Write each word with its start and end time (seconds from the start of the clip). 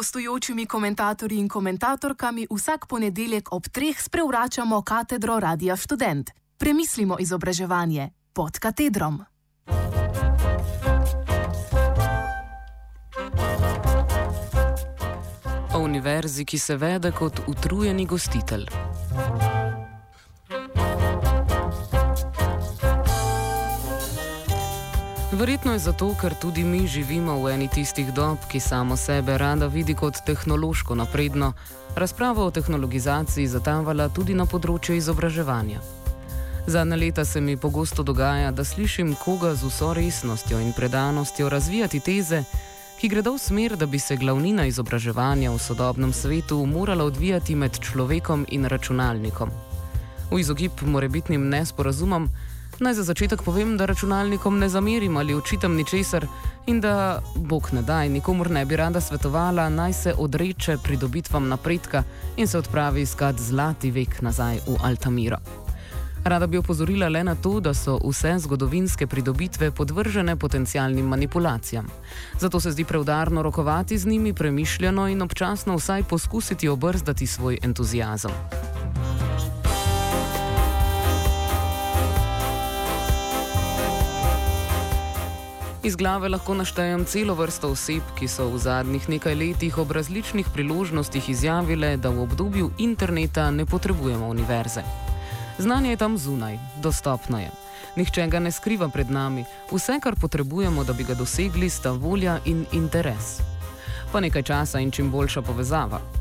gostujočimi 0.00 0.66
komentatorji 0.66 1.38
in 1.38 1.48
komentatorkami 1.48 2.46
vsak 2.50 2.86
ponedeljek 2.88 3.52
ob 3.52 3.68
treh 3.68 4.02
sprevračamo 4.02 4.82
katedro 4.82 5.40
Radia 5.40 5.76
Student. 5.76 6.30
Premislimo 6.58 7.16
izobraževanje 7.20 8.08
pod 8.32 8.58
katedrom. 8.58 9.20
O 15.74 15.78
univerzi, 15.78 16.44
ki 16.44 16.58
se 16.58 16.76
vede 16.76 17.12
kot 17.12 17.40
utrujeni 17.46 18.06
gostitelj. 18.06 18.66
Verjetno 25.32 25.72
je 25.72 25.78
zato, 25.78 26.14
ker 26.20 26.34
tudi 26.34 26.64
mi 26.64 26.86
živimo 26.86 27.38
v 27.38 27.52
eni 27.54 27.68
tistih 27.70 28.08
dob, 28.12 28.38
ki 28.50 28.60
samo 28.60 28.96
sebe 28.96 29.38
rada 29.38 29.66
vidi 29.66 29.94
kot 29.94 30.18
tehnološko 30.26 30.94
napredno, 30.94 31.52
razprava 31.94 32.42
o 32.44 32.50
tehnologizaciji 32.50 33.46
zatavala 33.46 34.08
tudi 34.08 34.34
na 34.34 34.46
področju 34.46 34.96
izobraževanja. 34.98 35.78
Zadnja 36.66 36.98
leta 36.98 37.24
se 37.24 37.40
mi 37.40 37.56
pogosto 37.56 38.02
dogaja, 38.02 38.50
da 38.50 38.64
slišim 38.64 39.14
koga 39.22 39.54
z 39.54 39.70
vso 39.70 39.94
resnostjo 39.94 40.58
in 40.58 40.74
predanostjo 40.74 41.48
razvijati 41.48 42.00
teze, 42.00 42.42
ki 42.98 43.08
gredo 43.08 43.38
v 43.38 43.38
smer, 43.38 43.78
da 43.78 43.86
bi 43.86 44.02
se 44.02 44.18
glavnina 44.18 44.66
izobraževanja 44.66 45.54
v 45.54 45.62
sodobnem 45.62 46.12
svetu 46.12 46.58
morala 46.66 47.06
odvijati 47.06 47.54
med 47.54 47.78
človekom 47.78 48.48
in 48.50 48.66
računalnikom. 48.66 49.54
V 50.30 50.42
izogib 50.42 50.82
morebitnim 50.82 51.48
nesporazumom, 51.54 52.26
Naj 52.80 52.94
za 52.94 53.02
začetek 53.02 53.42
povem, 53.42 53.76
da 53.76 53.84
računalnikom 53.84 54.58
ne 54.58 54.68
zamerim 54.68 55.16
ali 55.16 55.34
očitam 55.34 55.74
ničesar 55.76 56.26
in 56.66 56.80
da, 56.80 57.20
bog 57.36 57.68
ne 57.72 57.82
daj, 57.82 58.08
nikomor 58.08 58.50
ne 58.50 58.64
bi 58.64 58.76
rada 58.76 59.00
svetovala, 59.00 59.68
naj 59.68 59.92
se 59.92 60.14
odreče 60.18 60.76
pridobitvam 60.84 61.48
napredka 61.48 62.02
in 62.36 62.48
se 62.48 62.58
odpravi 62.58 63.02
iskat 63.02 63.36
zlati 63.40 63.90
vek 63.90 64.22
nazaj 64.22 64.56
v 64.66 64.78
Altamiro. 64.82 65.36
Rada 66.24 66.46
bi 66.46 66.58
opozorila 66.58 67.08
le 67.08 67.24
na 67.24 67.34
to, 67.34 67.60
da 67.60 67.74
so 67.74 67.98
vse 68.04 68.38
zgodovinske 68.38 69.06
pridobitve 69.06 69.70
podvržene 69.70 70.36
potencialnim 70.36 71.06
manipulacijam. 71.06 71.86
Zato 72.38 72.60
se 72.60 72.70
zdi 72.70 72.84
preudarno 72.84 73.42
rokovati 73.42 73.98
z 73.98 74.06
njimi 74.06 74.34
premišljeno 74.34 75.08
in 75.08 75.22
občasno 75.22 75.76
vsaj 75.76 76.02
poskusiti 76.02 76.68
obrzdati 76.68 77.26
svoj 77.26 77.58
entuzijazem. 77.62 78.30
Iz 85.82 85.96
glave 85.96 86.28
lahko 86.28 86.54
naštejem 86.54 87.04
celo 87.04 87.34
vrsto 87.34 87.70
oseb, 87.72 88.02
ki 88.18 88.26
so 88.28 88.50
v 88.52 88.58
zadnjih 88.60 89.08
nekaj 89.08 89.34
letih 89.34 89.78
ob 89.78 89.94
različnih 89.96 90.46
priložnostih 90.52 91.30
izjavile, 91.32 91.96
da 91.96 92.10
v 92.12 92.20
obdobju 92.22 92.70
interneta 92.78 93.50
ne 93.50 93.64
potrebujemo 93.66 94.28
univerze. 94.28 94.82
Znanje 95.58 95.90
je 95.90 95.96
tam 95.96 96.18
zunaj, 96.18 96.58
dostopno 96.82 97.40
je. 97.40 97.50
Nihče 97.96 98.26
ga 98.26 98.38
ne 98.38 98.52
skriva 98.52 98.88
pred 98.88 99.10
nami, 99.10 99.44
vse, 99.72 99.96
kar 100.02 100.20
potrebujemo, 100.20 100.84
da 100.84 100.92
bi 100.92 101.04
ga 101.04 101.14
dosegli, 101.14 101.70
sta 101.70 101.90
volja 101.90 102.38
in 102.44 102.66
interes. 102.72 103.40
Pa 104.12 104.20
nekaj 104.20 104.42
časa 104.42 104.80
in 104.80 104.90
čim 104.90 105.10
boljša 105.10 105.42
povezava. 105.42 106.19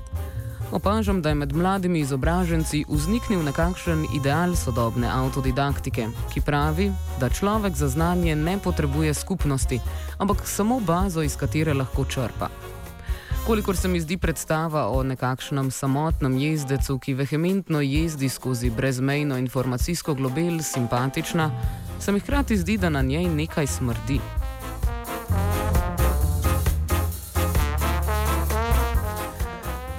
Opažam, 0.71 1.21
da 1.21 1.29
je 1.29 1.35
med 1.35 1.55
mladimi 1.55 1.99
izobraženci 1.99 2.85
vzniknil 2.89 3.41
nekakšen 3.43 4.05
ideal 4.15 4.55
sodobne 4.55 5.09
avtodidaktike, 5.09 6.07
ki 6.33 6.41
pravi, 6.45 6.91
da 7.19 7.29
človek 7.29 7.73
za 7.75 7.87
znanje 7.87 8.35
ne 8.35 8.57
potrebuje 8.63 9.13
skupnosti, 9.13 9.79
ampak 10.17 10.45
samo 10.45 10.79
bazo, 10.79 11.21
iz 11.21 11.35
katere 11.37 11.73
lahko 11.73 12.05
črpa. 12.05 12.49
Kolikor 13.47 13.77
se 13.77 13.87
mi 13.87 14.01
zdi 14.01 14.17
predstava 14.17 14.87
o 14.89 15.03
nekakšnem 15.03 15.71
samotnem 15.71 16.37
jezdecu, 16.37 16.99
ki 16.99 17.13
vehementno 17.13 17.81
jezdi 17.81 18.29
skozi 18.29 18.69
brezmejno 18.69 19.37
informacijsko 19.37 20.13
globel, 20.13 20.61
simpatična, 20.61 21.49
se 21.99 22.11
mi 22.11 22.19
hkrati 22.19 22.57
zdi, 22.57 22.77
da 22.77 22.89
na 22.89 23.01
njej 23.01 23.25
nekaj 23.25 23.67
smrdi. 23.67 24.38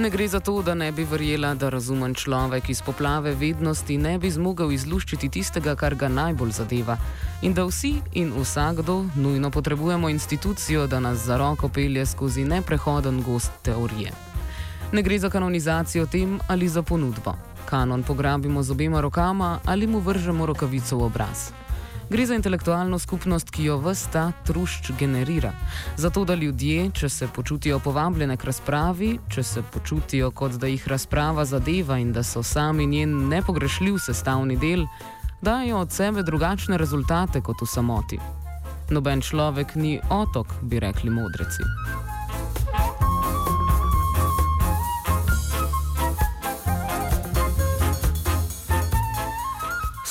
Ne 0.00 0.10
gre 0.10 0.28
za 0.28 0.40
to, 0.40 0.62
da 0.62 0.74
ne 0.74 0.92
bi 0.92 1.04
verjela, 1.04 1.54
da 1.54 1.68
razumen 1.68 2.14
človek 2.14 2.70
iz 2.70 2.80
poplave 2.82 3.34
vednosti 3.34 3.98
ne 3.98 4.14
bi 4.18 4.30
zmogel 4.30 4.72
izluščiti 4.72 5.28
tistega, 5.28 5.74
kar 5.76 5.94
ga 5.94 6.08
najbolj 6.08 6.54
zadeva. 6.56 6.96
In 7.42 7.52
da 7.52 7.66
vsi 7.68 7.92
in 8.16 8.32
vsakdo 8.32 9.04
nujno 9.14 9.50
potrebujemo 9.50 10.08
institucijo, 10.08 10.86
da 10.86 11.00
nas 11.00 11.18
za 11.18 11.36
roko 11.36 11.68
pelje 11.68 12.06
skozi 12.06 12.44
neprehoden 12.44 13.22
gost 13.22 13.52
teorije. 13.62 14.12
Ne 14.92 15.02
gre 15.02 15.18
za 15.18 15.30
kanonizacijo 15.30 16.06
tem 16.06 16.40
ali 16.48 16.68
za 16.68 16.82
ponudbo. 16.82 17.36
Kanon 17.68 18.02
pograbimo 18.02 18.62
z 18.62 18.70
obema 18.70 19.00
rokama 19.00 19.58
ali 19.64 19.86
mu 19.86 20.00
vržemo 20.00 20.46
rokavico 20.46 20.96
v 20.96 21.02
obraz. 21.02 21.50
Gre 22.10 22.26
za 22.26 22.34
intelektualno 22.34 22.98
skupnost, 22.98 23.50
ki 23.50 23.64
jo 23.64 23.76
vse 23.78 24.08
ta 24.12 24.32
trušč 24.46 24.90
generira. 24.98 25.52
Zato, 25.96 26.24
da 26.24 26.34
ljudje, 26.34 26.90
če 26.90 27.08
se 27.08 27.28
počutijo 27.34 27.78
povabljene 27.78 28.36
k 28.36 28.44
razpravi, 28.44 29.10
če 29.30 29.42
se 29.42 29.62
počutijo, 29.62 30.32
kot 30.34 30.58
da 30.58 30.66
jih 30.66 30.88
razprava 30.88 31.44
zadeva 31.44 32.00
in 32.02 32.10
da 32.12 32.26
so 32.26 32.42
sami 32.42 32.86
njen 32.86 33.28
nepogrešljiv 33.28 34.02
sestavni 34.02 34.56
del, 34.58 34.86
dajo 35.40 35.78
od 35.78 35.92
sebe 35.92 36.26
drugačne 36.26 36.78
rezultate 36.78 37.40
kot 37.46 37.62
v 37.62 37.70
samoti. 37.70 38.18
Noben 38.90 39.22
človek 39.22 39.76
ni 39.78 40.00
otok, 40.10 40.46
bi 40.62 40.80
rekli 40.82 41.10
modreci. 41.14 41.62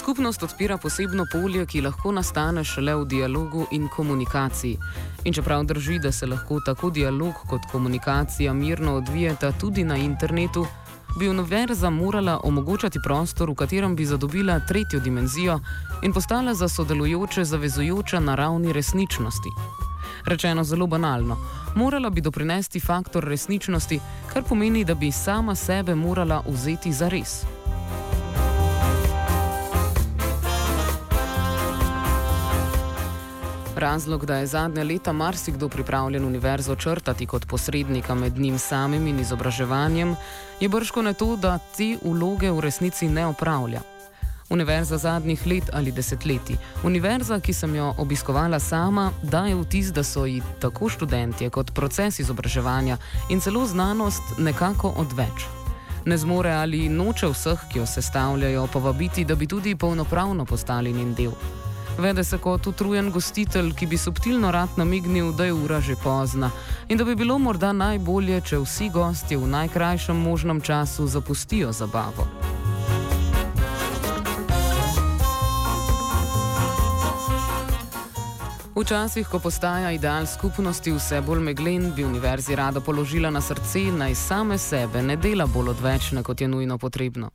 Skupnost 0.09 0.43
odpira 0.43 0.77
posebno 0.77 1.25
polje, 1.31 1.65
ki 1.69 1.81
lahko 1.85 2.11
nastane 2.11 2.63
šele 2.65 2.95
v 2.95 3.03
dialogu 3.05 3.67
in 3.71 3.83
komunikaciji. 3.93 4.77
In 5.23 5.33
čeprav 5.33 5.63
drži, 5.69 5.99
da 5.99 6.11
se 6.11 6.25
lahko 6.25 6.57
tako 6.65 6.89
dialog 6.89 7.33
kot 7.49 7.67
komunikacija 7.71 8.53
mirno 8.53 8.95
odvijeta 8.95 9.51
tudi 9.51 9.83
na 9.83 9.97
internetu, 9.97 10.65
bi 11.19 11.29
univerza 11.29 11.89
morala 11.89 12.39
omogočati 12.43 12.99
prostor, 13.03 13.51
v 13.51 13.55
katerem 13.55 13.95
bi 13.95 14.05
zadobila 14.05 14.59
tretjo 14.59 14.99
dimenzijo 14.99 15.59
in 16.01 16.13
postala 16.13 16.53
za 16.53 16.67
sodelujoče 16.67 17.45
zavezujoča 17.45 18.19
na 18.19 18.35
ravni 18.35 18.73
resničnosti. 18.73 19.49
Rečeno 20.25 20.63
zelo 20.63 20.87
banalno, 20.87 21.37
morala 21.75 22.09
bi 22.09 22.21
doprinesti 22.21 22.79
faktor 22.79 23.23
resničnosti, 23.23 23.99
kar 24.33 24.43
pomeni, 24.43 24.83
da 24.83 24.95
bi 24.95 25.11
sama 25.11 25.55
sebe 25.55 25.95
morala 25.95 26.43
vzeti 26.47 26.93
za 26.93 27.09
res. 27.09 27.58
Razlog, 33.79 34.25
da 34.25 34.35
je 34.35 34.47
zadnja 34.47 34.83
leta 34.83 35.11
marsikdo 35.13 35.69
pripravljen 35.69 36.25
univerzo 36.25 36.75
črtati 36.75 37.25
kot 37.25 37.45
posrednika 37.45 38.15
med 38.15 38.37
njim 38.37 38.59
samim 38.59 39.07
in 39.07 39.19
izobraževanjem, 39.19 40.15
je 40.59 40.69
brško 40.69 41.01
ne 41.01 41.13
to, 41.13 41.35
da 41.35 41.57
te 41.77 41.97
vloge 42.03 42.51
v 42.51 42.59
resnici 42.59 43.07
ne 43.07 43.25
opravlja. 43.25 43.81
Univerza 44.49 44.97
zadnjih 44.97 45.47
let 45.47 45.69
ali 45.73 45.91
desetletij, 45.91 46.57
univerza, 46.83 47.39
ki 47.39 47.53
sem 47.53 47.75
jo 47.75 47.93
obiskovala 47.97 48.59
sama, 48.59 49.11
daje 49.23 49.55
vtis, 49.55 49.93
da 49.93 50.03
so 50.03 50.25
ji 50.25 50.41
tako 50.59 50.89
študentje 50.89 51.49
kot 51.49 51.71
proces 51.71 52.19
izobraževanja 52.19 52.97
in 53.29 53.39
celo 53.39 53.65
znanost 53.65 54.23
nekako 54.37 54.93
odveč. 54.97 55.47
Ne 56.05 56.17
zmore 56.17 56.51
ali 56.51 56.89
noče 56.89 57.31
vseh, 57.31 57.63
ki 57.71 57.79
jo 57.79 57.85
sestavljajo, 57.85 58.67
povabiti, 58.67 59.25
da 59.25 59.35
bi 59.35 59.47
tudi 59.47 59.75
polnopravno 59.75 60.45
postali 60.45 60.93
njen 60.93 61.13
del. 61.13 61.31
Vede 61.99 62.23
se 62.23 62.37
kot 62.37 62.67
utrujen 62.67 63.11
gostitelj, 63.11 63.73
ki 63.75 63.85
bi 63.85 63.97
subtilno 63.97 64.51
rad 64.51 64.69
namignil, 64.77 65.31
da 65.31 65.45
je 65.45 65.53
ura 65.53 65.81
že 65.81 65.95
pozna 66.03 66.51
in 66.87 66.97
da 66.97 67.03
bi 67.03 67.15
bilo 67.15 67.37
morda 67.37 67.73
najbolje, 67.73 68.41
če 68.41 68.59
vsi 68.63 68.89
gostje 68.89 69.37
v 69.37 69.47
najkrajšem 69.47 70.15
možnem 70.15 70.61
času 70.61 71.07
zapustijo 71.07 71.71
zabavo. 71.71 72.27
Včasih, 78.75 79.27
ko 79.27 79.39
postaja 79.39 79.91
ideal 79.91 80.25
skupnosti 80.25 80.91
vse 80.91 81.21
bolj 81.21 81.43
meglen, 81.43 81.91
bi 81.95 82.05
univerzi 82.05 82.55
rada 82.55 82.79
položila 82.79 83.29
na 83.29 83.41
srce, 83.41 83.91
naj 83.91 84.15
same 84.15 84.57
sebe 84.57 85.03
ne 85.03 85.15
dela 85.15 85.45
bolj 85.45 85.69
odvečne, 85.75 86.23
kot 86.23 86.41
je 86.41 86.47
nujno 86.47 86.77
potrebno. 86.77 87.29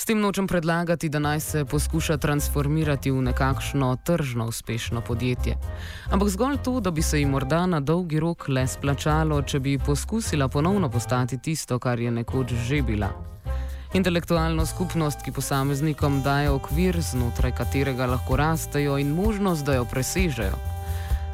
S 0.00 0.04
tem 0.04 0.20
nočem 0.20 0.46
predlagati, 0.46 1.08
da 1.08 1.18
naj 1.18 1.40
se 1.40 1.64
poskuša 1.64 2.16
transformirati 2.16 3.10
v 3.10 3.22
nekakšno 3.22 3.96
tržno 4.04 4.46
uspešno 4.46 5.00
podjetje. 5.00 5.56
Ampak 6.10 6.28
zgolj 6.28 6.56
to, 6.64 6.80
da 6.80 6.90
bi 6.90 7.02
se 7.02 7.18
jim 7.18 7.30
morda 7.30 7.66
na 7.66 7.80
dolgi 7.80 8.20
rok 8.20 8.48
le 8.48 8.66
splačalo, 8.66 9.42
če 9.42 9.60
bi 9.60 9.78
poskusila 9.78 10.48
ponovno 10.48 10.88
postati 10.90 11.38
tisto, 11.38 11.78
kar 11.78 12.00
je 12.00 12.10
nekoč 12.10 12.54
že 12.68 12.82
bila. 12.82 13.08
Intelektualno 13.94 14.66
skupnost, 14.66 15.24
ki 15.24 15.32
posameznikom 15.32 16.22
daje 16.22 16.50
okvir, 16.50 17.00
znotraj 17.00 17.56
katerega 17.58 18.06
lahko 18.06 18.36
rastejo 18.36 18.98
in 18.98 19.10
možnost, 19.14 19.66
da 19.66 19.74
jo 19.74 19.84
presežejo. 19.84 20.54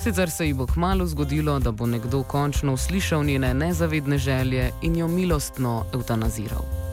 Sicer 0.01 0.31
se 0.31 0.47
ji 0.47 0.55
bo 0.55 0.67
kmalo 0.67 1.07
zgodilo, 1.07 1.59
da 1.59 1.73
bo 1.73 1.87
nekdo 1.87 2.23
končno 2.23 2.73
uslišal 2.73 3.25
njene 3.25 3.55
nezavedne 3.55 4.19
želje 4.19 4.71
in 4.83 4.97
jo 4.97 5.09
milostno 5.09 5.85
eutanaziral. 5.93 6.84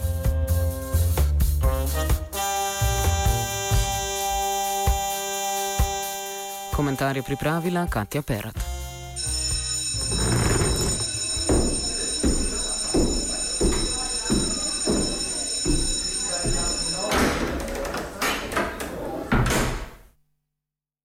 Komentar 6.81 7.13
je 7.17 7.21
pripravila 7.21 7.85
Katja 7.85 8.21
Perat. 8.25 8.70